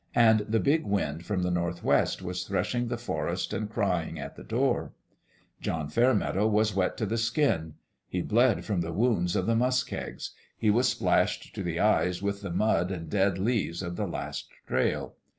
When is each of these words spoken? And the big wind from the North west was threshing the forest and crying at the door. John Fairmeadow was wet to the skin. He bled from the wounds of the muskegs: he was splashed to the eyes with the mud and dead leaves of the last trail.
And 0.15 0.39
the 0.49 0.59
big 0.59 0.83
wind 0.83 1.27
from 1.27 1.43
the 1.43 1.51
North 1.51 1.83
west 1.83 2.23
was 2.23 2.43
threshing 2.43 2.87
the 2.87 2.97
forest 2.97 3.53
and 3.53 3.69
crying 3.69 4.17
at 4.17 4.35
the 4.35 4.41
door. 4.43 4.93
John 5.61 5.89
Fairmeadow 5.89 6.47
was 6.47 6.73
wet 6.73 6.97
to 6.97 7.05
the 7.05 7.19
skin. 7.19 7.75
He 8.07 8.23
bled 8.23 8.65
from 8.65 8.81
the 8.81 8.93
wounds 8.93 9.35
of 9.35 9.45
the 9.45 9.55
muskegs: 9.55 10.31
he 10.57 10.71
was 10.71 10.89
splashed 10.89 11.53
to 11.53 11.61
the 11.61 11.79
eyes 11.79 12.19
with 12.19 12.41
the 12.41 12.49
mud 12.49 12.89
and 12.89 13.11
dead 13.11 13.37
leaves 13.37 13.83
of 13.83 13.95
the 13.95 14.07
last 14.07 14.49
trail. 14.65 15.17